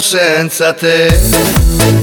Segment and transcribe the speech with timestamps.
[0.00, 2.01] senza te.